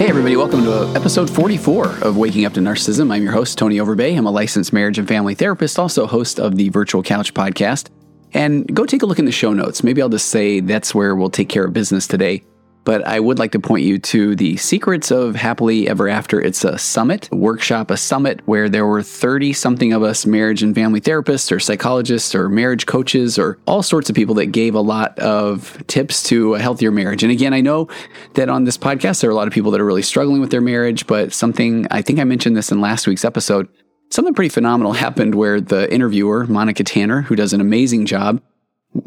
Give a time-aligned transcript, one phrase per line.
[0.00, 3.12] Hey, everybody, welcome to episode 44 of Waking Up to Narcissism.
[3.12, 4.16] I'm your host, Tony Overbay.
[4.16, 7.90] I'm a licensed marriage and family therapist, also host of the Virtual Couch podcast.
[8.32, 9.84] And go take a look in the show notes.
[9.84, 12.42] Maybe I'll just say that's where we'll take care of business today
[12.84, 16.40] but I would like to point you to the Secrets of Happily Ever After.
[16.40, 20.62] It's a summit, a workshop, a summit where there were 30 something of us marriage
[20.62, 24.74] and family therapists or psychologists or marriage coaches or all sorts of people that gave
[24.74, 27.22] a lot of tips to a healthier marriage.
[27.22, 27.88] And again, I know
[28.34, 30.50] that on this podcast, there are a lot of people that are really struggling with
[30.50, 33.68] their marriage, but something, I think I mentioned this in last week's episode.
[34.10, 38.42] Something pretty phenomenal happened where the interviewer, Monica Tanner, who does an amazing job,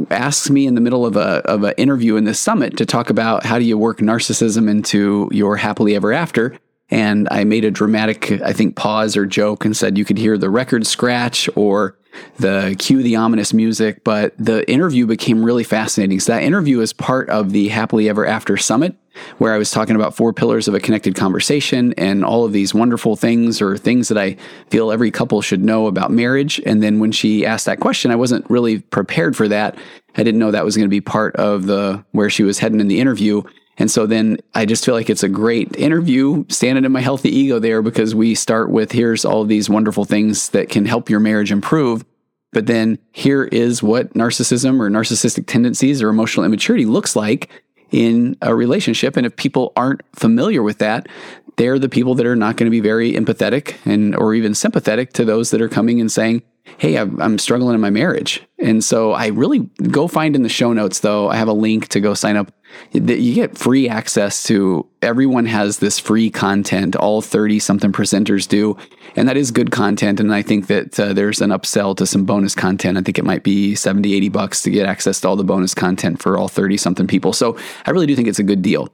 [0.10, 3.10] asks me in the middle of a of an interview in this summit to talk
[3.10, 6.58] about how do you work narcissism into your happily ever after.
[6.90, 10.38] And I made a dramatic, I think, pause or joke and said you could hear
[10.38, 11.98] the record scratch or
[12.38, 14.04] the cue the ominous music.
[14.04, 16.20] But the interview became really fascinating.
[16.20, 18.96] So that interview is part of the Happily Ever After Summit
[19.38, 22.74] where I was talking about four pillars of a connected conversation and all of these
[22.74, 24.38] wonderful things or things that I
[24.70, 26.62] feel every couple should know about marriage.
[26.66, 29.78] And then when she asked that question, I wasn't really prepared for that.
[30.16, 32.80] I didn't know that was going to be part of the where she was heading
[32.80, 33.42] in the interview.
[33.78, 37.30] And so then I just feel like it's a great interview, standing in my healthy
[37.30, 41.20] ego there because we start with here's all these wonderful things that can help your
[41.20, 42.06] marriage improve.
[42.52, 47.50] But then here is what narcissism or narcissistic tendencies or emotional immaturity looks like
[47.94, 49.16] in a relationship.
[49.16, 51.08] And if people aren't familiar with that,
[51.56, 55.14] they're the people that are not going to be very empathetic and or even sympathetic
[55.14, 56.42] to those that are coming and saying,
[56.78, 60.74] "Hey, I'm, struggling in my marriage." And so I really go find in the show
[60.74, 61.30] notes though.
[61.30, 62.52] I have a link to go sign up.
[62.92, 66.96] You get free access to everyone has this free content.
[66.96, 68.78] All 30 something presenters do.
[69.16, 70.20] And that is good content.
[70.20, 72.98] And i think that uh, there's an upsell to some bonus content.
[72.98, 75.76] I think it might be 70 80 bucks to get access to all the bonus
[75.76, 77.34] content for all 30 something people.
[77.34, 78.90] So i really do think it's a good deal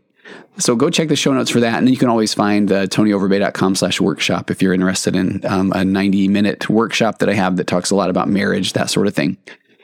[0.57, 3.75] so go check the show notes for that and you can always find uh, tonyoverbay.com
[3.75, 7.67] slash workshop if you're interested in um, a 90 minute workshop that i have that
[7.67, 9.37] talks a lot about marriage that sort of thing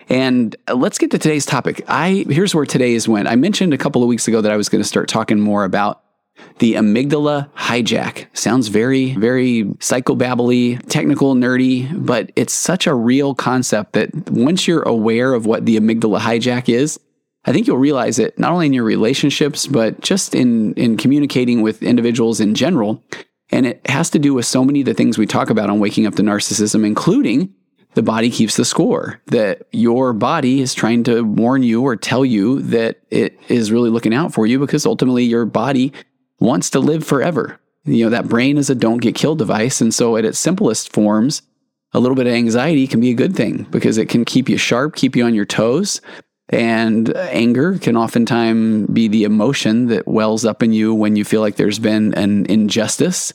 [0.09, 1.84] and let's get to today's topic.
[1.88, 3.28] I here's where today's went.
[3.28, 5.63] I mentioned a couple of weeks ago that I was going to start talking more
[5.63, 6.03] about
[6.59, 8.28] the amygdala hijack.
[8.34, 14.84] Sounds very, very psychobabbly, technical, nerdy, but it's such a real concept that once you're
[14.84, 17.00] aware of what the amygdala hijack is,
[17.45, 21.61] I think you'll realize it not only in your relationships, but just in, in communicating
[21.61, 23.03] with individuals in general.
[23.51, 25.79] And it has to do with so many of the things we talk about on
[25.79, 27.53] Waking Up to Narcissism, including
[27.94, 32.25] the body keeps the score, that your body is trying to warn you or tell
[32.25, 35.94] you that it is really looking out for you because ultimately your body
[36.39, 37.59] wants to live forever.
[37.85, 39.79] You know, that brain is a don't get killed device.
[39.79, 41.44] And so, at its simplest forms,
[41.94, 44.57] a little bit of anxiety can be a good thing because it can keep you
[44.57, 46.01] sharp, keep you on your toes.
[46.50, 51.41] And anger can oftentimes be the emotion that wells up in you when you feel
[51.41, 53.33] like there's been an injustice.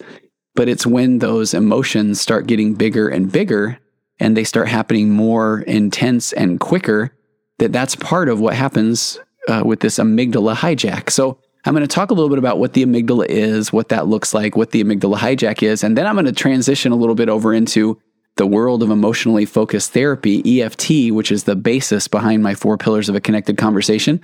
[0.55, 3.79] But it's when those emotions start getting bigger and bigger
[4.21, 7.13] and they start happening more intense and quicker,
[7.59, 9.19] that that's part of what happens
[9.49, 11.11] uh, with this amygdala hijack.
[11.11, 14.07] So I'm going to talk a little bit about what the amygdala is, what that
[14.07, 17.15] looks like, what the amygdala hijack is, and then I'm going to transition a little
[17.15, 18.01] bit over into
[18.41, 23.11] the world of emotionally focused therapy, EFT, which is the basis behind my four pillars
[23.11, 24.19] of a connected conversation.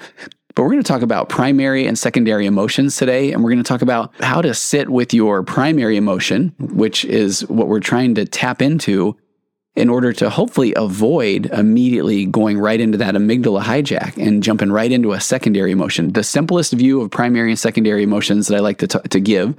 [0.55, 3.31] But we're going to talk about primary and secondary emotions today.
[3.31, 7.47] And we're going to talk about how to sit with your primary emotion, which is
[7.51, 9.19] what we're trying to tap into
[9.75, 14.91] in order to hopefully avoid immediately going right into that amygdala hijack and jumping right
[14.91, 16.11] into a secondary emotion.
[16.13, 19.55] The simplest view of primary and secondary emotions that I like to, t- to give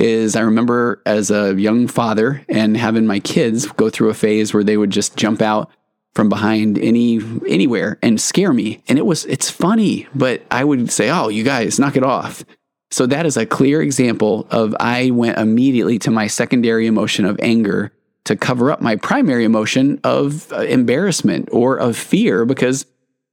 [0.00, 4.52] is I remember as a young father and having my kids go through a phase
[4.52, 5.70] where they would just jump out
[6.14, 10.90] from behind any anywhere and scare me and it was it's funny but I would
[10.90, 12.44] say oh you guys knock it off
[12.90, 17.38] so that is a clear example of I went immediately to my secondary emotion of
[17.42, 17.92] anger
[18.24, 22.86] to cover up my primary emotion of uh, embarrassment or of fear because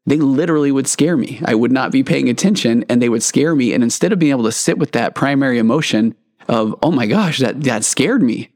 [0.05, 1.39] they literally would scare me.
[1.45, 3.73] I would not be paying attention and they would scare me.
[3.73, 6.15] And instead of being able to sit with that primary emotion
[6.51, 8.49] of, oh my gosh, that, that scared me,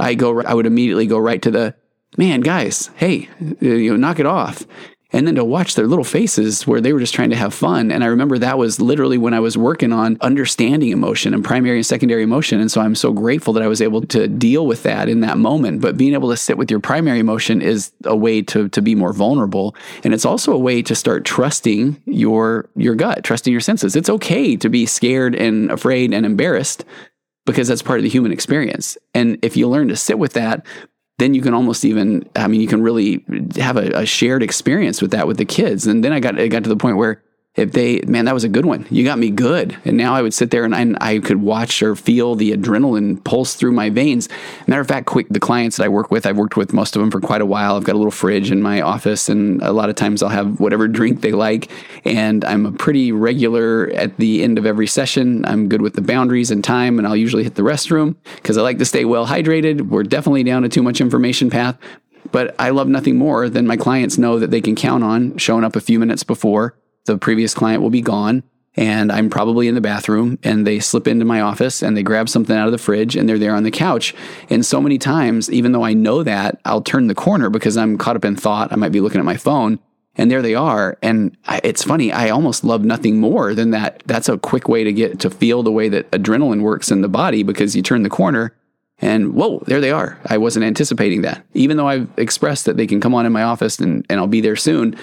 [0.00, 1.76] I go, I would immediately go right to the,
[2.16, 4.66] man, guys, hey, uh, you know, knock it off
[5.12, 7.90] and then to watch their little faces where they were just trying to have fun.
[7.90, 11.76] And I remember that was literally when I was working on understanding emotion and primary
[11.76, 12.60] and secondary emotion.
[12.60, 15.38] And so I'm so grateful that I was able to deal with that in that
[15.38, 15.80] moment.
[15.80, 18.94] But being able to sit with your primary emotion is a way to, to be
[18.94, 19.76] more vulnerable.
[20.02, 23.94] And it's also a way to start trusting your, your gut, trusting your senses.
[23.94, 26.84] It's okay to be scared and afraid and embarrassed
[27.46, 28.98] because that's part of the human experience.
[29.14, 30.66] And if you learn to sit with that,
[31.18, 33.24] then you can almost even i mean you can really
[33.56, 36.50] have a, a, shared experience with that with the kids and then i got it
[36.50, 37.22] got to the point where
[37.56, 38.86] if they, man, that was a good one.
[38.90, 39.76] You got me good.
[39.86, 43.22] And now I would sit there and I, I, could watch or feel the adrenaline
[43.24, 44.28] pulse through my veins.
[44.66, 47.00] Matter of fact, quick, the clients that I work with, I've worked with most of
[47.00, 47.76] them for quite a while.
[47.76, 50.60] I've got a little fridge in my office, and a lot of times I'll have
[50.60, 51.70] whatever drink they like.
[52.04, 55.44] And I'm a pretty regular at the end of every session.
[55.46, 58.62] I'm good with the boundaries and time, and I'll usually hit the restroom because I
[58.62, 59.88] like to stay well hydrated.
[59.88, 61.78] We're definitely down a too much information path.
[62.32, 65.64] But I love nothing more than my clients know that they can count on showing
[65.64, 66.76] up a few minutes before
[67.06, 68.42] the previous client will be gone
[68.76, 72.28] and I'm probably in the bathroom and they slip into my office and they grab
[72.28, 74.14] something out of the fridge and they're there on the couch.
[74.50, 77.96] And so many times, even though I know that, I'll turn the corner because I'm
[77.96, 78.72] caught up in thought.
[78.72, 79.78] I might be looking at my phone
[80.14, 80.98] and there they are.
[81.02, 84.02] And it's funny, I almost love nothing more than that.
[84.06, 87.08] That's a quick way to get to feel the way that adrenaline works in the
[87.08, 88.54] body because you turn the corner
[88.98, 90.18] and whoa, there they are.
[90.26, 91.44] I wasn't anticipating that.
[91.54, 94.26] Even though I've expressed that they can come on in my office and, and I'll
[94.26, 94.96] be there soon,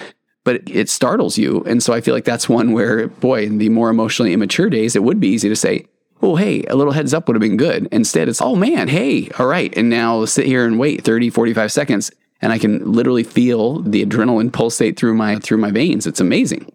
[0.44, 1.63] but it startles you.
[1.66, 4.95] And so I feel like that's one where, boy, in the more emotionally immature days,
[4.95, 5.86] it would be easy to say,
[6.22, 7.88] oh, hey, a little heads up would have been good.
[7.92, 9.75] Instead, it's, oh man, hey, all right.
[9.78, 12.12] And now sit here and wait 30, 45 seconds.
[12.42, 16.06] And I can literally feel the adrenaline pulsate through my through my veins.
[16.06, 16.69] It's amazing.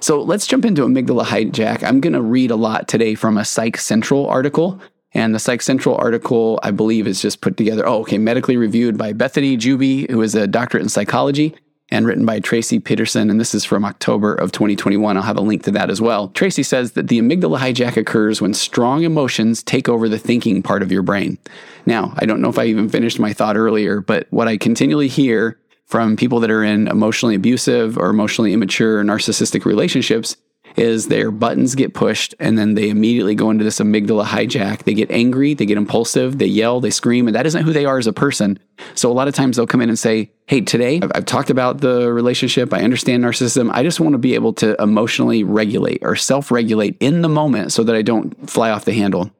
[0.00, 1.84] So let's jump into amygdala hijack.
[1.84, 4.80] I'm going to read a lot today from a Psych Central article.
[5.14, 7.86] And the Psych Central article, I believe, is just put together.
[7.86, 11.54] Oh, okay, medically reviewed by Bethany Juby, who is a doctorate in psychology
[11.92, 13.30] and written by Traci Pedersen.
[13.30, 15.16] And this is from October of 2021.
[15.16, 16.28] I'll have a link to that as well.
[16.28, 20.82] Tracy says that the amygdala hijack occurs when strong emotions take over the thinking part
[20.82, 21.36] of your brain.
[21.84, 25.08] Now, I don't know if I even finished my thought earlier, but what I continually
[25.08, 30.36] hear from people that are in emotionally abusive or emotionally immature narcissistic relationships
[30.76, 34.84] is their buttons get pushed and then they immediately go into this amygdala hijack.
[34.84, 37.84] They get angry, they get impulsive, they yell, they scream, and that isn't who they
[37.84, 38.58] are as a person.
[38.94, 41.50] So a lot of times they'll come in and say, Hey, today I've, I've talked
[41.50, 42.72] about the relationship.
[42.72, 43.70] I understand narcissism.
[43.72, 47.72] I just want to be able to emotionally regulate or self regulate in the moment
[47.72, 49.30] so that I don't fly off the handle.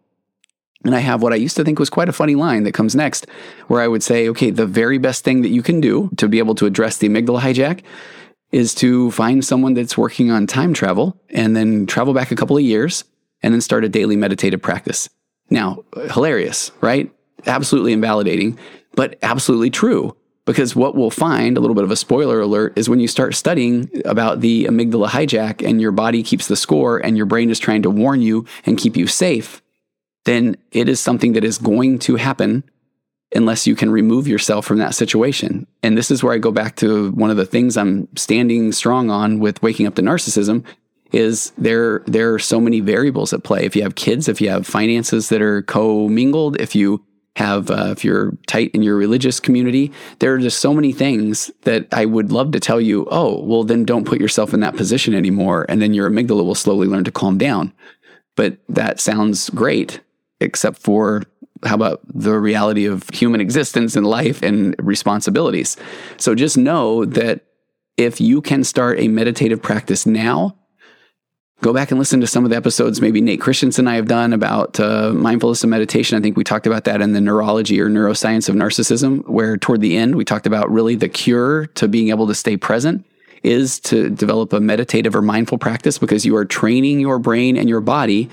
[0.84, 2.96] And I have what I used to think was quite a funny line that comes
[2.96, 3.26] next,
[3.68, 6.38] where I would say, okay, the very best thing that you can do to be
[6.38, 7.82] able to address the amygdala hijack
[8.52, 12.56] is to find someone that's working on time travel and then travel back a couple
[12.56, 13.04] of years
[13.42, 15.08] and then start a daily meditative practice.
[15.50, 17.10] Now, hilarious, right?
[17.46, 18.58] Absolutely invalidating,
[18.94, 20.16] but absolutely true.
[20.44, 23.34] Because what we'll find, a little bit of a spoiler alert, is when you start
[23.34, 27.60] studying about the amygdala hijack and your body keeps the score and your brain is
[27.60, 29.62] trying to warn you and keep you safe,
[30.24, 32.64] then it is something that is going to happen
[33.34, 35.66] unless you can remove yourself from that situation.
[35.82, 39.10] And this is where I go back to one of the things I'm standing strong
[39.10, 40.64] on with waking up to narcissism
[41.12, 43.64] is there there are so many variables at play.
[43.64, 47.04] If you have kids, if you have finances that are co-mingled, if you
[47.36, 51.50] have uh, if you're tight in your religious community, there are just so many things
[51.62, 54.76] that I would love to tell you, oh, well then don't put yourself in that
[54.76, 57.72] position anymore and then your amygdala will slowly learn to calm down.
[58.34, 60.00] But that sounds great
[60.40, 61.22] except for
[61.64, 65.76] how about the reality of human existence and life and responsibilities?
[66.16, 67.44] So just know that
[67.96, 70.56] if you can start a meditative practice now,
[71.60, 74.08] go back and listen to some of the episodes maybe Nate Christensen and I have
[74.08, 76.18] done about uh, mindfulness and meditation.
[76.18, 79.80] I think we talked about that in the neurology or neuroscience of narcissism, where toward
[79.80, 83.06] the end we talked about really the cure to being able to stay present
[83.42, 87.68] is to develop a meditative or mindful practice because you are training your brain and
[87.68, 88.30] your body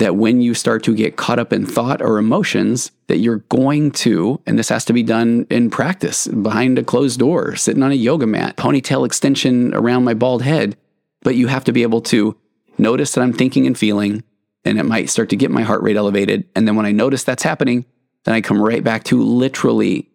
[0.00, 3.90] that when you start to get caught up in thought or emotions, that you're going
[3.90, 7.92] to, and this has to be done in practice behind a closed door, sitting on
[7.92, 10.74] a yoga mat, ponytail extension around my bald head.
[11.22, 12.34] But you have to be able to
[12.78, 14.24] notice that I'm thinking and feeling,
[14.64, 16.48] and it might start to get my heart rate elevated.
[16.56, 17.84] And then when I notice that's happening,
[18.24, 20.08] then I come right back to literally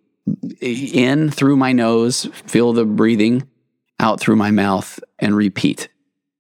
[0.62, 3.48] in through my nose, feel the breathing,
[4.00, 5.90] out through my mouth, and repeat.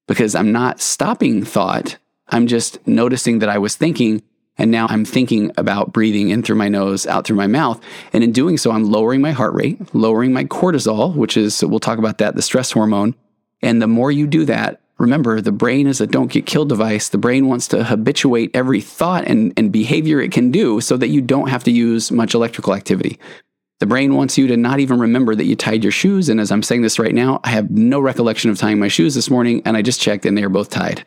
[0.07, 1.97] Because I'm not stopping thought
[2.29, 4.24] I'm just noticing that I was thinking,
[4.58, 7.82] and now I'm thinking about breathing in through my nose, out through my mouth.
[8.13, 11.79] And in doing so, I'm lowering my heart rate, lowering my cortisol, which is, we'll
[11.79, 13.15] talk about that, the stress hormone.
[13.62, 17.10] And the more you do that, remember, the brain is a don't get killed device.
[17.10, 21.10] The brain wants to habituate every thought and, and behavior it can do so that
[21.10, 23.20] you don't have to use much electrical activity.
[23.79, 26.29] The brain wants you to not even remember that you tied your shoes.
[26.29, 29.15] And as I'm saying this right now, I have no recollection of tying my shoes
[29.15, 31.05] this morning, and I just checked and they are both tied.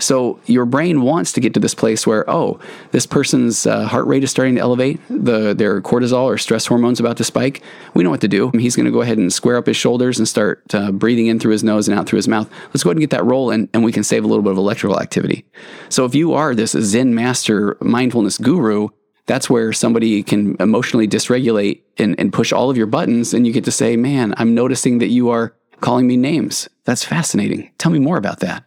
[0.00, 2.58] So your brain wants to get to this place where, oh,
[2.90, 6.98] this person's uh, heart rate is starting to elevate, the, their cortisol or stress hormones
[6.98, 7.62] about to spike.
[7.94, 8.50] We know what to do.
[8.50, 11.38] He's going to go ahead and square up his shoulders and start uh, breathing in
[11.38, 12.50] through his nose and out through his mouth.
[12.68, 14.50] Let's go ahead and get that roll, and, and we can save a little bit
[14.50, 15.44] of electrical activity.
[15.88, 18.88] So if you are this Zen master mindfulness guru,
[19.28, 23.52] that's where somebody can emotionally dysregulate and, and push all of your buttons, and you
[23.52, 26.68] get to say, Man, I'm noticing that you are calling me names.
[26.84, 27.70] That's fascinating.
[27.78, 28.64] Tell me more about that.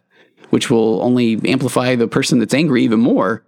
[0.52, 3.42] which will only amplify the person that's angry even more.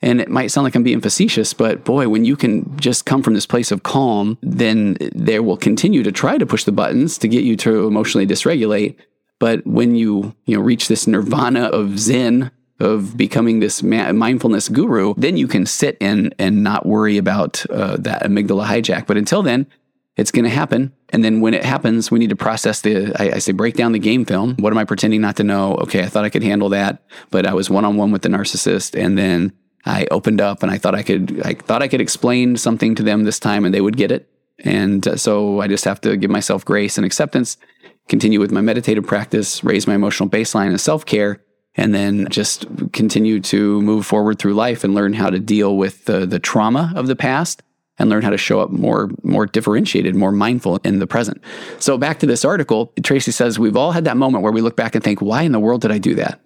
[0.00, 3.22] And it might sound like I'm being facetious, but boy, when you can just come
[3.24, 7.18] from this place of calm, then they will continue to try to push the buttons
[7.18, 8.96] to get you to emotionally dysregulate.
[9.40, 14.68] But when you, you know, reach this nirvana of Zen, of becoming this ma- mindfulness
[14.68, 19.06] guru, then you can sit and and not worry about uh, that amygdala hijack.
[19.06, 19.66] But until then,
[20.16, 20.92] it's going to happen.
[21.10, 23.92] And then when it happens, we need to process the, I, I, say, break down
[23.92, 24.54] the game film.
[24.58, 25.74] What am I pretending not to know?
[25.76, 28.28] Okay, I thought I could handle that, but I was one on one with the
[28.28, 29.00] narcissist.
[29.00, 29.52] And then
[29.84, 33.02] I opened up and I thought I could, I thought I could explain something to
[33.02, 34.30] them this time and they would get it.
[34.60, 37.56] And uh, so I just have to give myself grace and acceptance,
[38.08, 41.42] continue with my meditative practice, raise my emotional baseline and self care,
[41.76, 46.04] and then just continue to move forward through life and learn how to deal with
[46.04, 47.62] the, the trauma of the past
[47.98, 51.42] and learn how to show up more more differentiated, more mindful in the present.
[51.78, 54.76] So back to this article, Traci says we've all had that moment where we look
[54.76, 56.40] back and think, why in the world did I do that?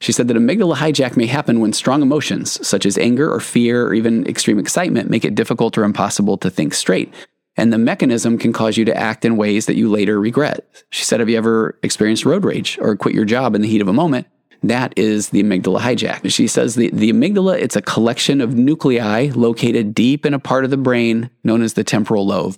[0.00, 3.86] She said that amygdala hijack may happen when strong emotions, such as anger or fear
[3.86, 7.12] or even extreme excitement, make it difficult or impossible to think straight.
[7.58, 10.68] And the mechanism can cause you to act in ways that you later regret.
[10.90, 13.80] She said, Have you ever experienced road rage or quit your job in the heat
[13.80, 14.26] of a moment?
[14.62, 16.30] That is the amygdala hijack.
[16.30, 20.64] She says the, the amygdala, it's a collection of nuclei located deep in a part
[20.64, 22.56] of the brain known as the temporal lobe.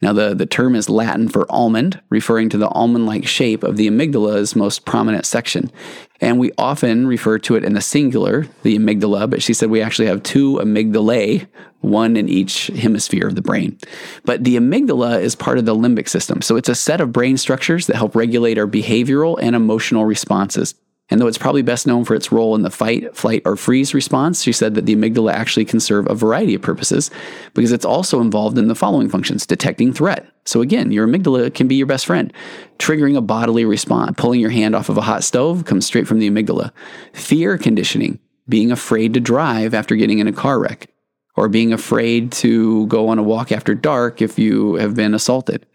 [0.00, 3.76] Now, the, the term is Latin for almond, referring to the almond like shape of
[3.76, 5.70] the amygdala's most prominent section.
[6.20, 9.82] And we often refer to it in the singular, the amygdala, but she said we
[9.82, 11.46] actually have two amygdalae,
[11.80, 13.78] one in each hemisphere of the brain.
[14.24, 16.42] But the amygdala is part of the limbic system.
[16.42, 20.74] So it's a set of brain structures that help regulate our behavioral and emotional responses.
[21.10, 23.92] And though it's probably best known for its role in the fight, flight, or freeze
[23.92, 27.10] response, she said that the amygdala actually can serve a variety of purposes
[27.54, 30.26] because it's also involved in the following functions detecting threat.
[30.44, 32.32] So, again, your amygdala can be your best friend.
[32.78, 36.18] Triggering a bodily response, pulling your hand off of a hot stove comes straight from
[36.18, 36.72] the amygdala.
[37.12, 38.18] Fear conditioning,
[38.48, 40.88] being afraid to drive after getting in a car wreck,
[41.36, 45.66] or being afraid to go on a walk after dark if you have been assaulted,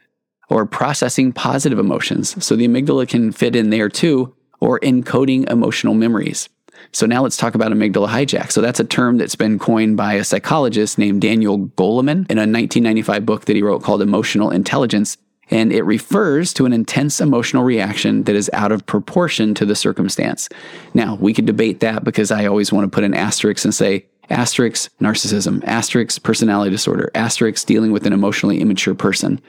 [0.50, 2.44] or processing positive emotions.
[2.44, 6.50] So, the amygdala can fit in there too or encoding emotional memories.
[6.92, 8.52] So now let's talk about amygdala hijack.
[8.52, 12.48] So that's a term that's been coined by a psychologist named Daniel Goleman in a
[12.48, 15.18] 1995 book that he wrote called Emotional Intelligence.
[15.50, 19.76] And it refers to an intense emotional reaction that is out of proportion to the
[19.76, 20.50] circumstance.
[20.94, 24.06] Now, we could debate that because I always want to put an asterisk and say,
[24.30, 29.40] asterisk narcissism, asterisk personality disorder, asterisk dealing with an emotionally immature person.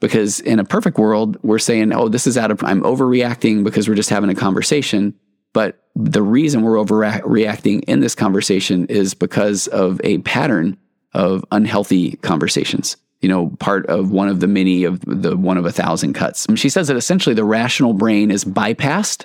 [0.00, 3.88] Because in a perfect world, we're saying, oh, this is out of, I'm overreacting because
[3.88, 5.14] we're just having a conversation.
[5.52, 10.76] But the reason we're overreacting in this conversation is because of a pattern
[11.14, 12.96] of unhealthy conversations.
[13.22, 16.44] You know, part of one of the many of the one of a thousand cuts.
[16.44, 19.24] And she says that essentially the rational brain is bypassed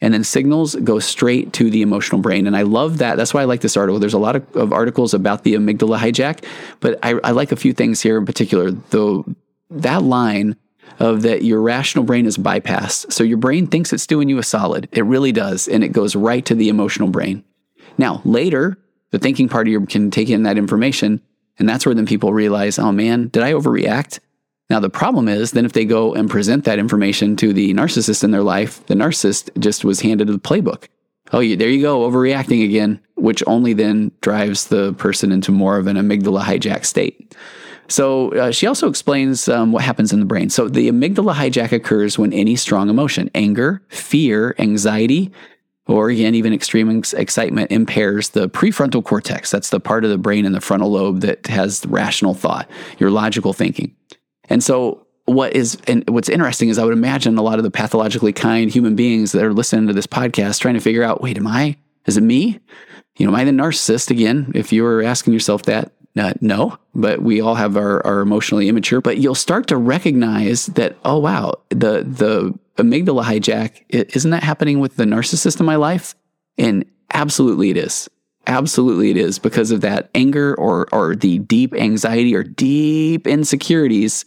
[0.00, 2.46] and then signals go straight to the emotional brain.
[2.46, 3.16] And I love that.
[3.16, 3.98] That's why I like this article.
[3.98, 6.44] There's a lot of, of articles about the amygdala hijack,
[6.80, 8.70] but I, I, like a few things here in particular.
[8.70, 9.24] The
[9.70, 10.56] that line
[10.98, 13.12] of that your rational brain is bypassed.
[13.12, 14.88] So your brain thinks it's doing you a solid.
[14.92, 15.68] It really does.
[15.68, 17.44] And it goes right to the emotional brain.
[17.98, 18.78] Now, later,
[19.10, 21.20] the thinking part of you can take in that information.
[21.58, 24.20] And that's where then people realize, oh man, did I overreact?
[24.70, 28.22] Now, the problem is then if they go and present that information to the narcissist
[28.22, 30.88] in their life, the narcissist just was handed the playbook.
[31.32, 35.86] Oh, there you go, overreacting again, which only then drives the person into more of
[35.86, 37.34] an amygdala hijack state.
[37.88, 40.50] So uh, she also explains um, what happens in the brain.
[40.50, 45.32] So the amygdala hijack occurs when any strong emotion, anger, fear, anxiety,
[45.86, 49.50] or again, even extreme excitement impairs the prefrontal cortex.
[49.50, 53.10] That's the part of the brain in the frontal lobe that has rational thought, your
[53.10, 53.96] logical thinking.
[54.50, 57.70] And so what is and what's interesting is I would imagine a lot of the
[57.70, 61.38] pathologically kind human beings that are listening to this podcast trying to figure out, wait,
[61.38, 61.76] am I,
[62.06, 62.60] is it me?
[63.16, 64.52] You know, am I the narcissist again?
[64.54, 68.68] If you were asking yourself that, uh, no, but we all have our, our emotionally
[68.68, 69.00] immature.
[69.00, 74.80] But you'll start to recognize that, oh wow, the the amygdala hijack isn't that happening
[74.80, 76.14] with the narcissist in my life?
[76.56, 78.08] And absolutely it is.
[78.46, 84.24] Absolutely it is because of that anger or or the deep anxiety or deep insecurities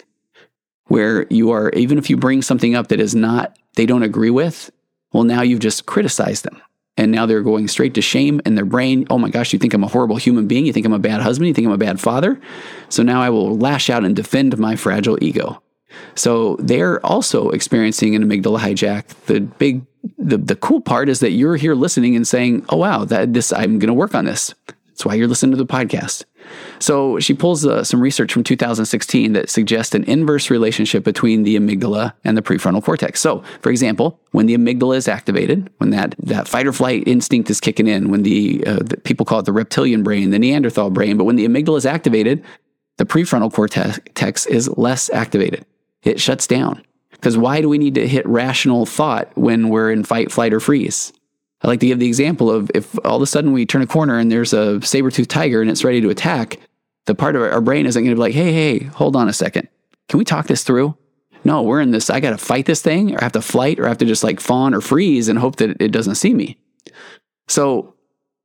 [0.86, 4.30] where you are even if you bring something up that is not they don't agree
[4.30, 4.70] with,
[5.14, 6.62] well now you've just criticized them.
[6.98, 9.08] And now they're going straight to shame in their brain.
[9.10, 10.66] Oh my gosh, you think I'm a horrible human being?
[10.66, 11.48] You think I'm a bad husband?
[11.48, 12.40] You think I'm a bad father?
[12.90, 15.62] So now I will lash out and defend my fragile ego.
[16.16, 19.08] So they're also experiencing an amygdala hijack.
[19.26, 19.86] The big,
[20.18, 23.54] the, the cool part is that you're here listening and saying, oh wow, that this,
[23.54, 24.54] I'm going to work on this.
[25.02, 26.26] That's why you're listening to the podcast.
[26.78, 31.56] So she pulls uh, some research from 2016 that suggests an inverse relationship between the
[31.56, 33.20] amygdala and the prefrontal cortex.
[33.20, 37.50] So, for example, when the amygdala is activated, when that, that fight or flight instinct
[37.50, 40.92] is kicking in, when the, uh, the people call it the reptilian brain, the Neanderthal
[40.92, 42.44] brain, but when the amygdala is activated,
[42.98, 45.66] the prefrontal cortex is less activated.
[46.04, 46.86] It shuts down.
[47.10, 50.60] Because why do we need to hit rational thought when we're in fight, flight, or
[50.60, 51.12] freeze?
[51.64, 53.88] I like to give the example of if all of a sudden we turn a
[53.88, 56.60] corner and there's a saber-toothed tiger and it's ready to attack,
[57.06, 59.34] the part of our brain isn't going to be like, hey, hey, hold on a
[59.34, 59.68] second.
[60.10, 60.98] Can we talk this through?
[61.44, 62.10] No, we're in this.
[62.10, 64.06] I got to fight this thing or I have to flight or I have to
[64.06, 66.58] just like fawn or freeze and hope that it doesn't see me.
[67.48, 67.96] So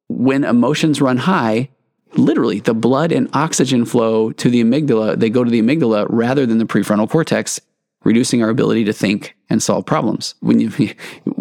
[0.08, 1.70] when emotions run high,
[2.14, 6.46] literally the blood and oxygen flow to the amygdala, they go to the amygdala rather
[6.46, 7.60] than the prefrontal cortex
[8.04, 10.34] reducing our ability to think and solve problems.
[10.40, 10.70] When you,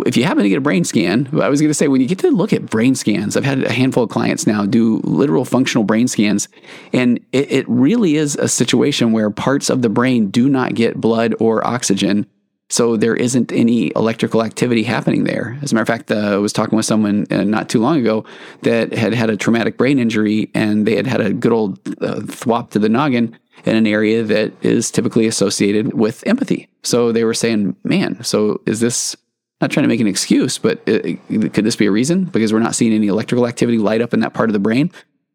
[0.05, 2.07] if you happen to get a brain scan, I was going to say when you
[2.07, 5.45] get to look at brain scans, I've had a handful of clients now do literal
[5.45, 6.47] functional brain scans,
[6.93, 10.99] and it, it really is a situation where parts of the brain do not get
[10.99, 12.25] blood or oxygen.
[12.69, 15.55] So there isn't any electrical activity happening there.
[15.61, 17.99] As a matter of fact, uh, I was talking with someone uh, not too long
[17.99, 18.25] ago
[18.63, 22.21] that had had a traumatic brain injury, and they had had a good old uh,
[22.21, 26.69] thwop to the noggin, in an area that is typically associated with empathy.
[26.83, 29.15] So they were saying, man, so is this
[29.61, 32.25] not trying to make an excuse, but it, uh, could this be a reason?
[32.25, 34.91] Because we're not seeing any electrical activity light up in that part of the brain.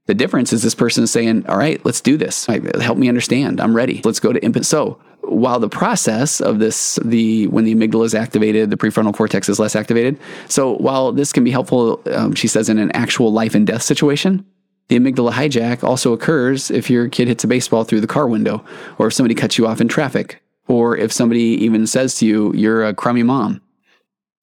[0.07, 2.47] The difference is this person is saying, all right, let's do this.
[2.47, 3.61] Help me understand.
[3.61, 4.01] I'm ready.
[4.05, 4.65] Let's go to empathy.
[4.65, 9.49] So while the process of this, the when the amygdala is activated, the prefrontal cortex
[9.49, 10.19] is less activated.
[10.49, 13.83] So while this can be helpful, um, she says in an actual life and death
[13.83, 14.45] situation,
[14.91, 18.65] the amygdala hijack also occurs if your kid hits a baseball through the car window,
[18.99, 22.53] or if somebody cuts you off in traffic, or if somebody even says to you,
[22.55, 23.61] you're a crummy mom.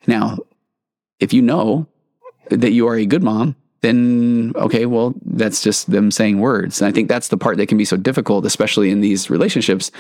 [0.08, 0.38] Now,
[1.20, 1.86] if you know
[2.50, 6.82] that you are a good mom, then okay, well, that's just them saying words.
[6.82, 9.92] And I think that's the part that can be so difficult, especially in these relationships,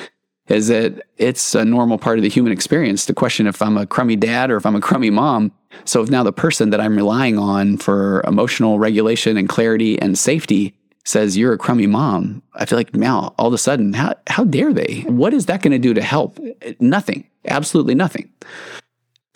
[0.49, 3.85] is that it's a normal part of the human experience to question if I'm a
[3.85, 5.51] crummy dad or if I'm a crummy mom.
[5.85, 10.17] So if now the person that I'm relying on for emotional regulation and clarity and
[10.17, 14.15] safety says you're a crummy mom, I feel like now all of a sudden, how
[14.27, 15.03] how dare they?
[15.07, 16.39] What is that going to do to help?
[16.79, 17.25] Nothing.
[17.45, 18.29] Absolutely nothing.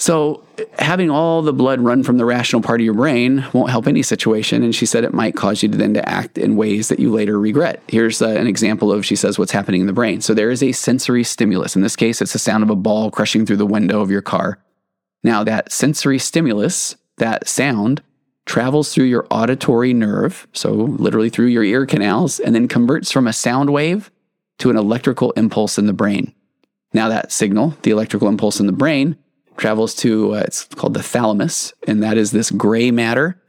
[0.01, 0.43] So,
[0.79, 4.01] having all the blood run from the rational part of your brain won't help any
[4.01, 4.63] situation.
[4.63, 7.11] And she said it might cause you to then to act in ways that you
[7.11, 7.83] later regret.
[7.87, 10.19] Here's uh, an example of, she says, what's happening in the brain.
[10.19, 11.75] So, there is a sensory stimulus.
[11.75, 14.23] In this case, it's the sound of a ball crushing through the window of your
[14.23, 14.57] car.
[15.23, 18.01] Now, that sensory stimulus, that sound,
[18.47, 23.27] travels through your auditory nerve, so literally through your ear canals, and then converts from
[23.27, 24.09] a sound wave
[24.57, 26.33] to an electrical impulse in the brain.
[26.91, 29.15] Now, that signal, the electrical impulse in the brain,
[29.61, 33.41] travels to, uh, it's called the thalamus, and that is this gray matter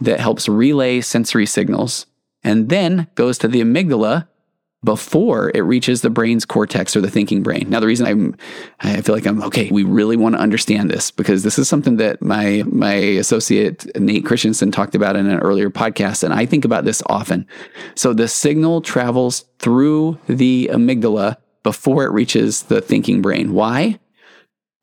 [0.00, 2.06] that helps relay sensory signals
[2.42, 4.26] and then goes to the amygdala
[4.84, 7.68] before it reaches the brain's cortex or the thinking brain.
[7.68, 8.36] Now, the reason I'm,
[8.80, 9.68] I feel like I'm okay.
[9.70, 14.24] We really want to understand this because this is something that my my associate Nate
[14.24, 17.46] Christensen talked about in an earlier podcast, and I think about this often.
[17.96, 23.52] So the signal travels through the amygdala before it reaches the thinking brain.
[23.52, 23.98] Why?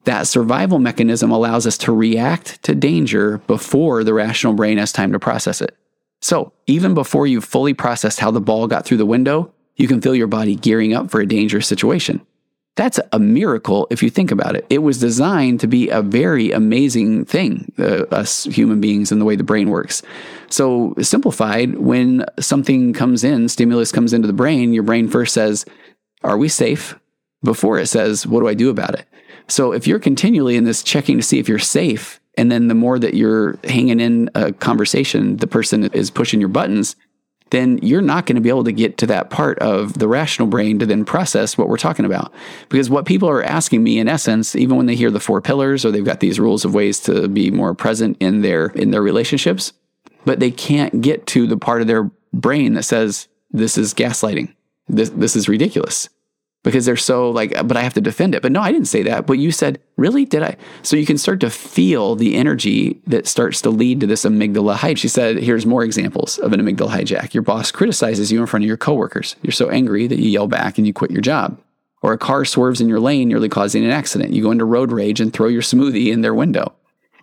[0.05, 5.11] That survival mechanism allows us to react to danger before the rational brain has time
[5.11, 5.75] to process it.
[6.21, 10.01] So, even before you've fully processed how the ball got through the window, you can
[10.01, 12.25] feel your body gearing up for a dangerous situation.
[12.75, 14.65] That's a miracle if you think about it.
[14.69, 19.25] It was designed to be a very amazing thing, uh, us human beings and the
[19.25, 20.01] way the brain works.
[20.49, 25.65] So, simplified, when something comes in, stimulus comes into the brain, your brain first says,
[26.23, 26.97] Are we safe?
[27.43, 29.05] Before it says, What do I do about it?
[29.47, 32.75] So if you're continually in this checking to see if you're safe, and then the
[32.75, 36.95] more that you're hanging in a conversation, the person is pushing your buttons,
[37.51, 40.47] then you're not going to be able to get to that part of the rational
[40.47, 42.33] brain to then process what we're talking about.
[42.69, 45.85] Because what people are asking me in essence, even when they hear the four pillars
[45.85, 49.03] or they've got these rules of ways to be more present in their in their
[49.03, 49.73] relationships,
[50.25, 54.53] but they can't get to the part of their brain that says this is gaslighting.
[54.87, 56.09] This this is ridiculous
[56.65, 58.41] because they're so like, but I have to defend it.
[58.41, 59.27] But no, I didn't say that.
[59.27, 60.25] But you said, really?
[60.25, 60.57] Did I?
[60.81, 64.75] So you can start to feel the energy that starts to lead to this amygdala
[64.75, 64.97] hijack.
[64.97, 67.35] She said, here's more examples of an amygdala hijack.
[67.35, 69.35] Your boss criticizes you in front of your coworkers.
[69.43, 71.61] You're so angry that you yell back and you quit your job.
[72.01, 74.33] Or a car swerves in your lane, nearly causing an accident.
[74.33, 76.73] You go into road rage and throw your smoothie in their window.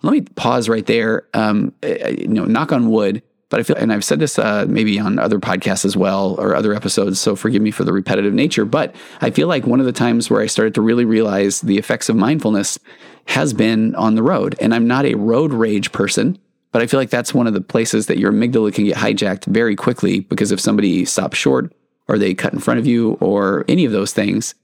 [0.03, 1.27] Let me pause right there.
[1.35, 4.39] Um, eh, eh, you know, knock on wood but I feel, and I've said this
[4.39, 7.93] uh, maybe on other podcasts as well or other episodes, so forgive me for the
[7.93, 8.65] repetitive nature.
[8.65, 11.77] But I feel like one of the times where I started to really realize the
[11.77, 12.79] effects of mindfulness
[13.27, 14.57] has been on the road.
[14.59, 16.39] And I'm not a road rage person,
[16.73, 19.45] But I feel like that's one of the places that your amygdala can get hijacked
[19.45, 21.73] very quickly because if somebody stops short
[22.09, 24.55] or they cut in front of you or any of those things,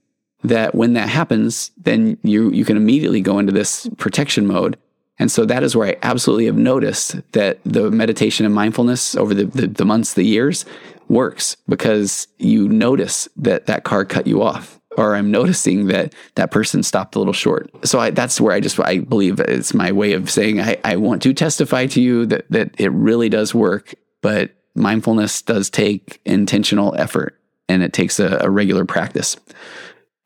[0.43, 4.77] that when that happens, then you you can immediately go into this protection mode.
[5.19, 9.33] And so that is where I absolutely have noticed that the meditation and mindfulness over
[9.33, 10.65] the, the, the months, the years
[11.09, 16.51] works because you notice that that car cut you off or I'm noticing that that
[16.51, 17.69] person stopped a little short.
[17.85, 20.95] So I, that's where I just I believe it's my way of saying I, I
[20.97, 26.19] want to testify to you that that it really does work, but mindfulness does take
[26.25, 29.37] intentional effort and it takes a, a regular practice.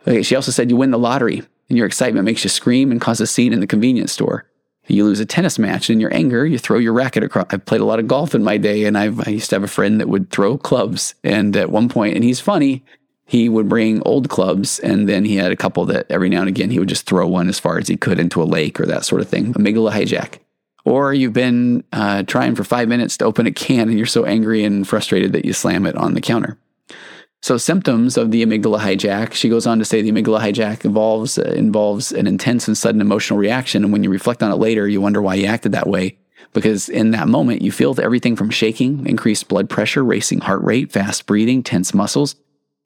[0.07, 2.99] Okay, she also said you win the lottery and your excitement makes you scream and
[2.99, 4.45] cause a scene in the convenience store.
[4.87, 7.47] You lose a tennis match and in your anger, you throw your racket across.
[7.49, 9.63] I've played a lot of golf in my day and I've, I used to have
[9.63, 11.15] a friend that would throw clubs.
[11.23, 12.83] And at one point, and he's funny,
[13.25, 16.49] he would bring old clubs and then he had a couple that every now and
[16.49, 18.85] again he would just throw one as far as he could into a lake or
[18.85, 19.53] that sort of thing.
[19.53, 20.39] Amygdala hijack.
[20.85, 24.25] Or you've been uh, trying for five minutes to open a can and you're so
[24.25, 26.57] angry and frustrated that you slam it on the counter.
[27.43, 31.37] So, symptoms of the amygdala hijack, she goes on to say the amygdala hijack involves,
[31.37, 33.83] uh, involves an intense and sudden emotional reaction.
[33.83, 36.17] And when you reflect on it later, you wonder why you acted that way.
[36.53, 40.93] Because in that moment, you feel everything from shaking, increased blood pressure, racing heart rate,
[40.93, 42.37] fast breathing, tense muscles,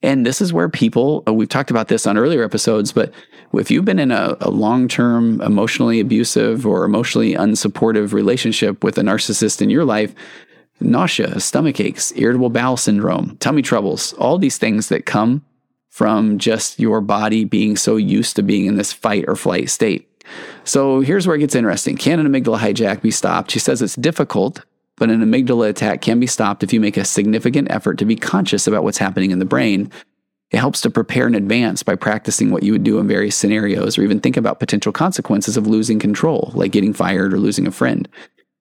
[0.04, 3.12] and this is where people, uh, we've talked about this on earlier episodes, but
[3.54, 8.98] if you've been in a, a long term, emotionally abusive or emotionally unsupportive relationship with
[8.98, 10.14] a narcissist in your life,
[10.80, 15.44] nausea, stomach aches, irritable bowel syndrome, tummy troubles, all these things that come
[15.90, 20.08] from just your body being so used to being in this fight or flight state.
[20.64, 21.98] So here's where it gets interesting.
[21.98, 23.52] Can an amygdala hijack be stopped?
[23.52, 24.64] She says it's difficult
[24.98, 28.16] but an amygdala attack can be stopped if you make a significant effort to be
[28.16, 29.92] conscious about what's happening in the brain.
[30.50, 33.98] It helps to prepare in advance by practicing what you would do in various scenarios
[33.98, 37.72] or even think about potential consequences of losing control, like getting fired or losing a
[37.72, 38.08] friend.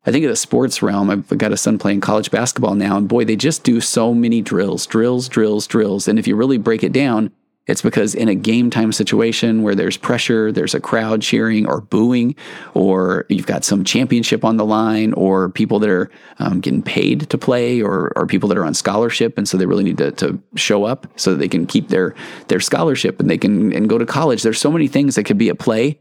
[0.07, 1.11] I think of the sports realm.
[1.11, 4.41] I've got a son playing college basketball now, and boy, they just do so many
[4.41, 6.07] drills, drills, drills, drills.
[6.07, 7.33] And if you really break it down,
[7.67, 11.81] it's because in a game time situation where there's pressure, there's a crowd cheering or
[11.81, 12.37] booing,
[12.75, 17.29] or you've got some championship on the line, or people that are um, getting paid
[17.29, 20.13] to play, or, or people that are on scholarship, and so they really need to,
[20.13, 22.15] to show up so that they can keep their
[22.47, 24.45] their scholarship and they can and go to college.
[24.45, 25.99] There's so many things that could be at play.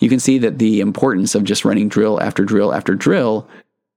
[0.00, 3.48] You can see that the importance of just running drill after drill after drill,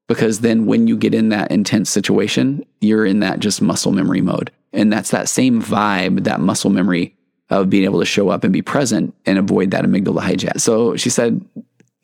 [0.07, 4.21] because then when you get in that intense situation, you're in that just muscle memory
[4.21, 4.51] mode.
[4.71, 7.15] And that's that same vibe, that muscle memory
[7.49, 10.59] of being able to show up and be present and avoid that amygdala hijack.
[10.59, 11.43] So she said,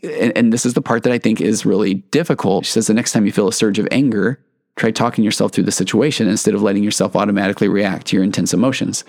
[0.03, 2.65] and, and, this is the part that I think is really difficult.
[2.65, 4.39] She says, the next time you feel a surge of anger,
[4.75, 8.53] try talking yourself through the situation instead of letting yourself automatically react to your intense
[8.53, 9.03] emotions.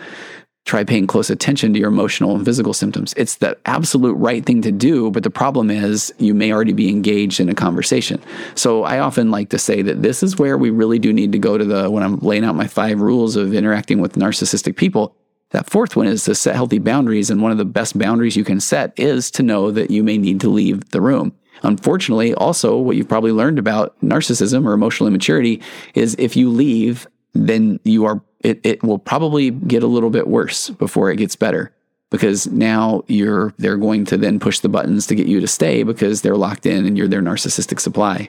[0.66, 3.14] Try paying close attention to your emotional and physical symptoms.
[3.16, 6.88] It's the absolute right thing to do, but the problem is you may already be
[6.88, 8.20] engaged in a conversation.
[8.56, 11.38] So I often like to say that this is where we really do need to
[11.38, 15.14] go to the when I'm laying out my five rules of interacting with narcissistic people.
[15.50, 17.30] That fourth one is to set healthy boundaries.
[17.30, 20.18] And one of the best boundaries you can set is to know that you may
[20.18, 21.32] need to leave the room.
[21.62, 25.62] Unfortunately, also, what you've probably learned about narcissism or emotional immaturity
[25.94, 30.28] is if you leave, then you are it, it will probably get a little bit
[30.28, 31.72] worse before it gets better
[32.10, 35.82] because now you're they're going to then push the buttons to get you to stay
[35.82, 38.28] because they're locked in and you're their narcissistic supply.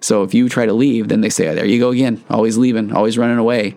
[0.00, 2.56] So if you try to leave, then they say, oh, "There you go again, always
[2.56, 3.76] leaving, always running away."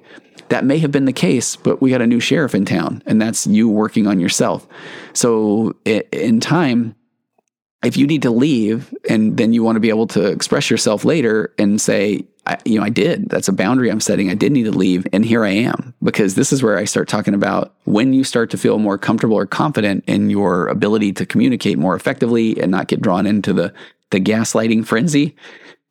[0.49, 3.21] That may have been the case, but we got a new sheriff in town, and
[3.21, 4.67] that's you working on yourself.
[5.13, 6.95] So in time,
[7.83, 11.05] if you need to leave and then you want to be able to express yourself
[11.05, 13.29] later and say, I, you know, I did.
[13.29, 14.29] That's a boundary I'm setting.
[14.29, 15.93] I did need to leave, and here I am.
[16.01, 19.37] Because this is where I start talking about when you start to feel more comfortable
[19.37, 23.73] or confident in your ability to communicate more effectively and not get drawn into the
[24.09, 25.35] the gaslighting frenzy.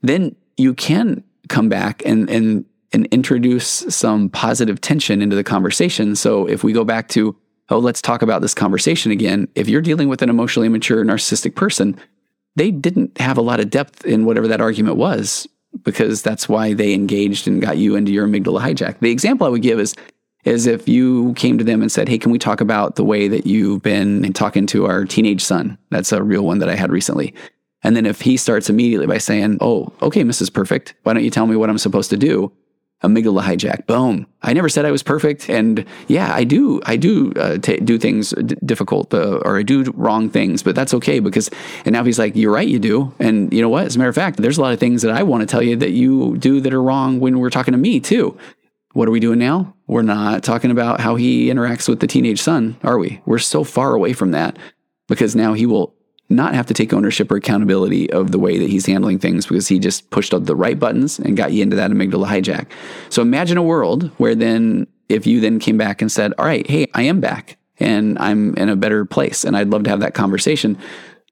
[0.02, 6.16] Then you can come back and and and introduce some positive tension into the conversation.
[6.16, 7.36] So if we go back to
[7.70, 9.48] oh, let's talk about this conversation again.
[9.54, 11.98] If you're dealing with an emotionally immature narcissistic person,
[12.56, 15.46] they didn't have a lot of depth in whatever that argument was
[15.84, 18.98] because that's why they engaged and got you into your amygdala hijack.
[19.00, 19.94] The example I would give is
[20.44, 23.28] is if you came to them and said, "Hey, can we talk about the way
[23.28, 26.90] that you've been talking to our teenage son?" That's a real one that I had
[26.90, 27.34] recently.
[27.82, 30.52] And then if he starts immediately by saying, "Oh, okay, Mrs.
[30.52, 32.50] Perfect, why don't you tell me what I'm supposed to do?"
[33.02, 33.86] Amygdala hijack.
[33.86, 34.26] Boom.
[34.42, 36.80] I never said I was perfect, and yeah, I do.
[36.84, 40.74] I do uh, t- do things d- difficult, uh, or I do wrong things, but
[40.74, 41.50] that's okay because.
[41.84, 43.86] And now he's like, "You're right, you do." And you know what?
[43.86, 45.62] As a matter of fact, there's a lot of things that I want to tell
[45.62, 48.36] you that you do that are wrong when we're talking to me too.
[48.94, 49.74] What are we doing now?
[49.86, 53.20] We're not talking about how he interacts with the teenage son, are we?
[53.26, 54.58] We're so far away from that
[55.08, 55.94] because now he will
[56.30, 59.68] not have to take ownership or accountability of the way that he's handling things because
[59.68, 62.66] he just pushed up the right buttons and got you into that amygdala hijack.
[63.08, 66.68] So imagine a world where then if you then came back and said, "All right,
[66.68, 70.00] hey, I am back and I'm in a better place and I'd love to have
[70.00, 70.76] that conversation."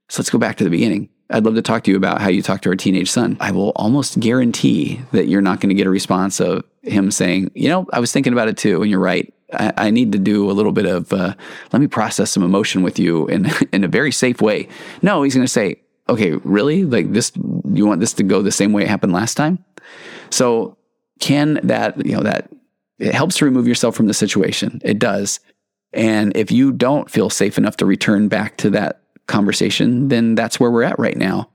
[0.09, 1.11] So let's go back to the beginning.
[1.31, 3.37] I'd love to talk to you about how you talk to our teenage son.
[3.41, 7.51] I will almost guarantee that you're not going to get a response of him saying,
[7.55, 9.33] you know, I was thinking about it too, and you're right.
[9.53, 11.35] I, I need to do a little bit of, uh,
[11.73, 14.69] let me process some emotion with you in, in a very safe way.
[15.03, 16.85] No, he's going to say, okay, really?
[16.85, 17.33] Like this,
[17.73, 19.65] you want this to go the same way it happened last time?
[20.31, 20.77] So
[21.19, 22.51] can that, you know, that
[22.99, 24.81] it helps to remove yourself from the situation.
[24.85, 25.41] It does.
[25.93, 30.59] And if you don't feel safe enough to return back to that conversation, then that's
[30.59, 31.51] where we're at right now.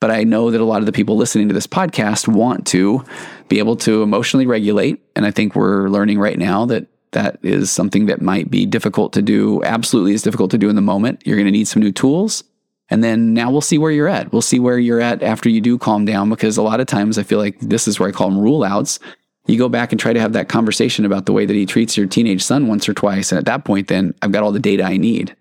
[0.00, 3.04] But I know that a lot of the people listening to this podcast want to
[3.48, 5.00] be able to emotionally regulate.
[5.14, 9.12] And I think we're learning right now that that is something that might be difficult
[9.12, 11.22] to do, absolutely is difficult to do in the moment.
[11.24, 12.42] You're going to need some new tools.
[12.88, 14.32] And then now we'll see where you're at.
[14.32, 17.16] We'll see where you're at after you do calm down, because a lot of times
[17.16, 18.98] I feel like this is where I call them rule outs.
[19.46, 21.96] You go back and try to have that conversation about the way that he treats
[21.96, 23.30] your teenage son once or twice.
[23.30, 25.36] And at that point, then I've got all the data I need.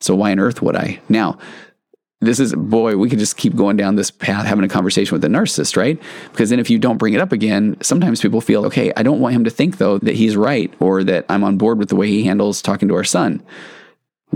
[0.00, 1.00] So why on earth would I?
[1.08, 1.38] Now,
[2.20, 5.22] this is boy, we could just keep going down this path having a conversation with
[5.22, 6.00] the narcissist, right?
[6.32, 9.20] Because then if you don't bring it up again, sometimes people feel, okay, I don't
[9.20, 11.96] want him to think though that he's right or that I'm on board with the
[11.96, 13.42] way he handles talking to our son.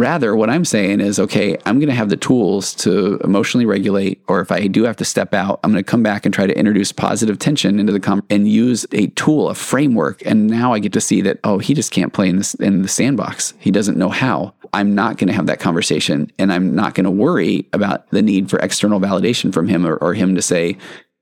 [0.01, 4.23] Rather, what I'm saying is, okay, I'm going to have the tools to emotionally regulate,
[4.29, 6.47] or if I do have to step out, I'm going to come back and try
[6.47, 10.25] to introduce positive tension into the com and use a tool, a framework.
[10.25, 12.81] And now I get to see that, oh, he just can't play in this in
[12.81, 13.53] the sandbox.
[13.59, 14.55] He doesn't know how.
[14.73, 18.23] I'm not going to have that conversation, and I'm not going to worry about the
[18.23, 20.79] need for external validation from him or, or him to say,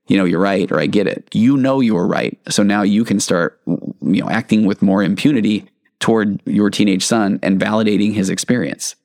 [0.07, 1.29] you know, you're right, or I get it.
[1.33, 2.39] You know you were right.
[2.49, 5.69] So now you can start, you know, acting with more impunity
[6.01, 8.97] toward your teenage son and validating his experience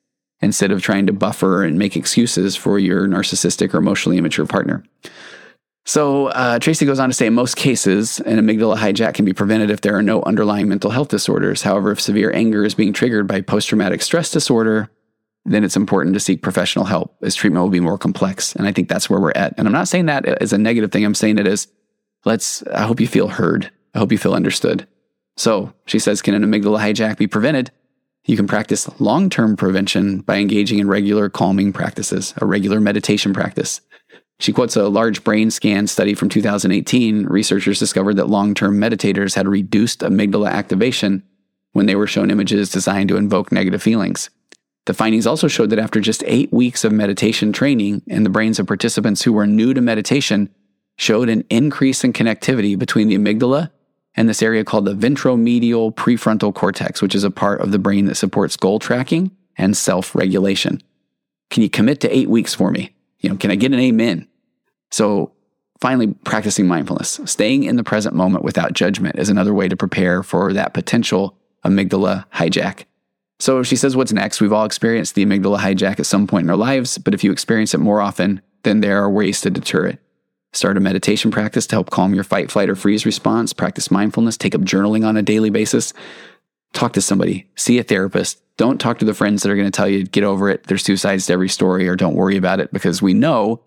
[0.41, 4.83] instead of trying to buffer and make excuses for your narcissistic or emotionally immature partner.
[5.85, 9.33] So, uh, Traci goes on to say in most cases, an amygdala hijack can be
[9.33, 11.61] prevented if there are no underlying mental health disorders.
[11.61, 14.89] However, if severe anger is being triggered by post traumatic stress disorder,
[15.45, 18.55] then it's important to seek professional help as treatment will be more complex.
[18.55, 19.53] And I think that's where we're at.
[19.57, 21.03] And I'm not saying that as a negative thing.
[21.03, 21.67] I'm saying it as
[22.23, 23.69] let's, I hope you feel heard.
[23.93, 24.87] I hope you feel understood.
[25.35, 27.71] So she says, can an amygdala hijack be prevented?
[28.25, 33.33] You can practice long term prevention by engaging in regular calming practices, a regular meditation
[33.33, 33.81] practice.
[34.39, 37.25] She quotes a large brain scan study from 2018.
[37.25, 41.23] Researchers discovered that long term meditators had reduced amygdala activation
[41.73, 44.29] when they were shown images designed to invoke negative feelings.
[44.85, 48.59] The findings also showed that after just eight weeks of meditation training in the brains
[48.59, 50.49] of participants who were new to meditation,
[50.97, 53.71] showed an increase in connectivity between the amygdala
[54.15, 58.05] and this area called the ventromedial prefrontal cortex, which is a part of the brain
[58.05, 60.81] that supports goal tracking and self regulation.
[61.49, 62.93] Can you commit to eight weeks for me?
[63.19, 64.27] You know, can I get an amen?
[64.91, 65.31] So,
[65.81, 70.23] finally, practicing mindfulness, staying in the present moment without judgment is another way to prepare
[70.23, 72.85] for that potential amygdala hijack.
[73.39, 74.41] So, if she says, What's next?
[74.41, 77.31] We've all experienced the amygdala hijack at some point in our lives, but if you
[77.31, 79.99] experience it more often, then there are ways to deter it.
[80.53, 83.53] Start a meditation practice to help calm your fight, flight, or freeze response.
[83.53, 84.37] Practice mindfulness.
[84.37, 85.93] Take up journaling on a daily basis.
[86.73, 87.47] Talk to somebody.
[87.55, 88.39] See a therapist.
[88.57, 90.65] Don't talk to the friends that are going to tell you, get over it.
[90.65, 93.61] There's two sides to every story, or don't worry about it, because we know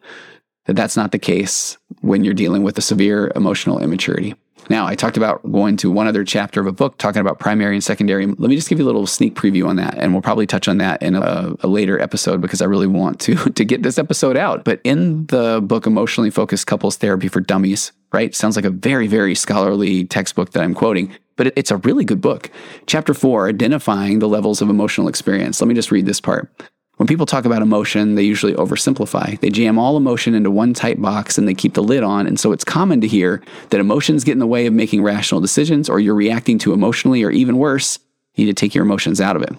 [0.67, 4.35] that that's not the case when you're dealing with a severe emotional immaturity.
[4.69, 7.75] Now, I talked about going to one other chapter of a book talking about primary
[7.75, 8.27] and secondary.
[8.27, 10.69] Let me just give you a little sneak preview on that, and we'll probably touch
[10.69, 13.99] on that in a, a, later episode because I really want to to get this
[13.99, 14.65] episode out.
[14.65, 18.35] But in the book, Emotionally Focused Couples Therapy for Dummies, right?
[18.35, 22.21] Sounds like a very, very scholarly textbook that I'm quoting, but it's a really good
[22.21, 22.51] book.
[22.87, 25.61] Chapter four, identifying the levels of emotional experience.
[25.61, 26.51] Let me just read this part.
[26.97, 29.39] When people talk about emotion, they usually oversimplify.
[29.41, 32.27] They jam all emotion into one tight box and they keep the lid on.
[32.27, 35.43] And so it's common to hear that emotions get in the way of making rational
[35.43, 37.99] decisions, or you're reacting too emotionally, or even worse,
[38.35, 39.53] you need to take your emotions out of it.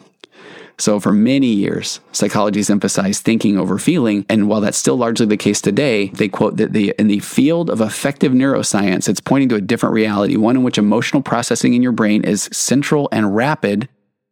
[0.80, 4.28] So, for many years, psychology has emphasized thinking over feeling.
[4.30, 7.72] And while that's still largely the case today, they quote that the, in the field
[7.72, 11.82] of effective neuroscience, it's pointing to a different reality, one in which emotional processing in
[11.82, 13.90] your brain is central and rapid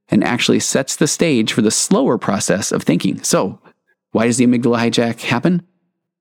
[0.10, 3.22] and actually sets the stage for the slower process of thinking.
[3.24, 3.60] So,
[4.12, 5.66] why does the amygdala hijack happen?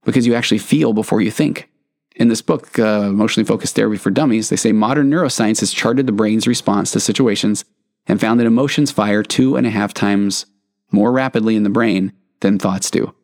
[0.05, 1.68] Because you actually feel before you think.
[2.16, 6.07] In this book, uh, Emotionally Focused Therapy for Dummies, they say modern neuroscience has charted
[6.07, 7.64] the brain's response to situations
[8.07, 10.47] and found that emotions fire two and a half times
[10.92, 13.14] more rapidly in the brain than thoughts do.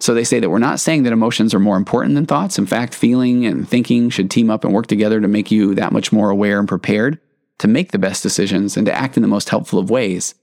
[0.00, 2.58] So they say that we're not saying that emotions are more important than thoughts.
[2.58, 5.92] In fact, feeling and thinking should team up and work together to make you that
[5.92, 7.20] much more aware and prepared
[7.62, 10.34] to make the best decisions and to act in the most helpful of ways.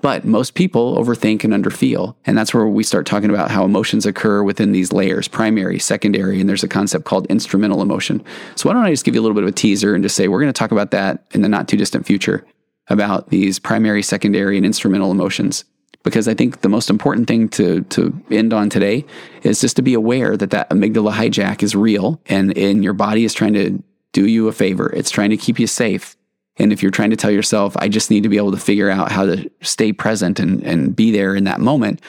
[0.00, 2.16] But most people overthink and underfeel.
[2.24, 6.40] And that's where we start talking about how emotions occur within these layers primary, secondary,
[6.40, 8.24] and there's a concept called instrumental emotion.
[8.56, 10.16] So, why don't I just give you a little bit of a teaser and just
[10.16, 12.42] say we're going to talk about that in the not too distant future
[12.88, 15.66] about these primary, secondary, and instrumental emotions.
[16.04, 19.04] Because I think the most important thing to, to end on today
[19.42, 23.24] is just to be aware that that amygdala hijack is real and, and your body
[23.24, 23.82] is trying to
[24.12, 24.90] do you a favor.
[24.94, 26.16] It's trying to keep you safe
[26.58, 28.90] and if you're trying to tell yourself, I just need to be able to figure
[28.90, 32.00] out how to stay present and, and be there in that moment,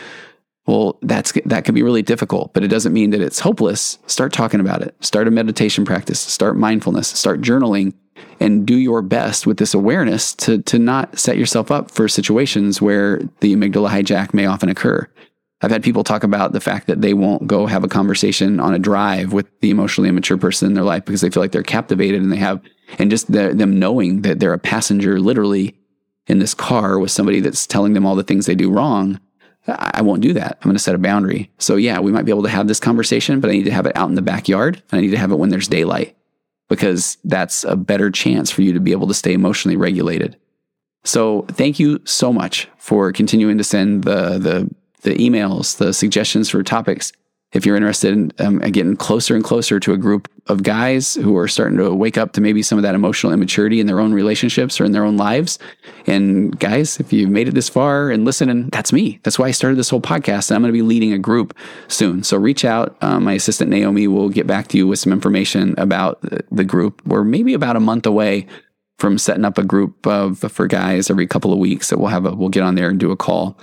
[0.66, 3.98] well, that's that can be really difficult, but it doesn't mean that it's hopeless.
[4.08, 4.96] Start talking about it.
[5.04, 7.94] Start a meditation practice, start mindfulness, start journaling,
[8.40, 12.82] and do your best with this awareness to to not set yourself up for situations
[12.82, 15.08] where the amygdala hijack may often occur.
[15.64, 18.74] I've had people talk about the fact that they won't go have a conversation on
[18.74, 21.64] a drive with the emotionally immature person in their life because they feel like they're
[21.64, 22.62] captivated and they have,
[23.00, 25.74] and just the, them knowing that they're a passenger literally
[26.28, 29.22] in this car with somebody that's telling them all the things they do wrong.
[29.66, 30.58] I won't do that.
[30.60, 31.50] I'm going to set a boundary.
[31.58, 33.86] So, yeah, we might be able to have this conversation, but I need to have
[33.86, 36.18] it out in the backyard and I need to have it when there's daylight
[36.68, 40.38] because that's a better chance for you to be able to stay emotionally regulated.
[41.06, 44.70] So, thank you so much for continuing to send the, the
[45.04, 47.12] the emails, the suggestions for topics.
[47.54, 51.38] If you're interested in um, getting closer and closer to a group of guys who
[51.38, 54.12] are starting to wake up to maybe some of that emotional immaturity in their own
[54.12, 55.60] relationships or in their own lives.
[56.08, 59.20] And guys, if you've made it this far and listening, that's me.
[59.22, 60.50] That's why I started this whole podcast.
[60.50, 61.56] And I'm going to be leading a group
[61.90, 62.24] soon.
[62.24, 62.98] So reach out.
[63.02, 67.06] Um, my assistant Naomi will get back to you with some information about the group.
[67.06, 68.48] We're maybe about a month away
[68.98, 72.26] from setting up a group of for guys every couple of weeks that we'll have
[72.26, 73.58] a we'll get on there and do a call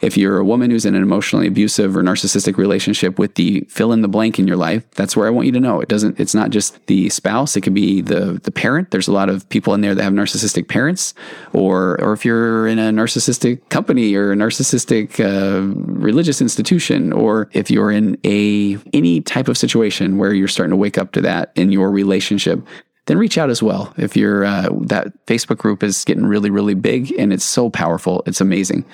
[0.00, 3.92] if you're a woman who's in an emotionally abusive or narcissistic relationship with the fill
[3.92, 5.80] in the blank in your life, that's where I want you to know.
[5.80, 7.56] It doesn't, it's not just the spouse.
[7.56, 8.90] It could be the, the parent.
[8.90, 11.14] There's a lot of people in there that have narcissistic parents
[11.52, 17.48] or, or if you're in a narcissistic company or a narcissistic uh, religious institution, or
[17.52, 21.20] if you're in a, any type of situation where you're starting to wake up to
[21.20, 22.60] that in your relationship,
[23.06, 23.92] then reach out as well.
[23.96, 28.22] If you're uh, that Facebook group is getting really, really big and it's so powerful,
[28.26, 28.84] it's amazing.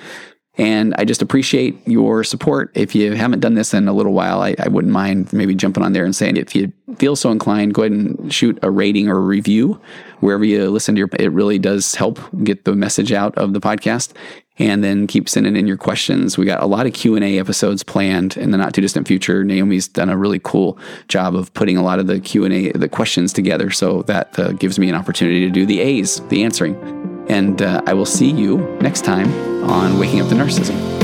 [0.57, 2.71] And I just appreciate your support.
[2.73, 5.83] If you haven't done this in a little while, I, I, wouldn't mind maybe jumping
[5.83, 9.07] on there and saying, if you feel so inclined, go ahead and shoot a rating
[9.07, 9.79] or a review
[10.19, 11.09] wherever you listen to your.
[11.19, 14.13] It really does help get the message out of the podcast.
[14.59, 16.35] And then keep sending in your questions.
[16.35, 19.07] We got a lot of Q and A episodes planned in the not too distant
[19.07, 19.43] future.
[19.43, 22.71] Naomi's done a really cool job of putting a lot of the Q and A,
[22.71, 26.43] the questions together, so that uh, gives me an opportunity to do the A's, the
[26.43, 27.16] answering.
[27.29, 29.31] And uh, I will see you next time
[29.63, 30.96] on Waking Up to Narcissism.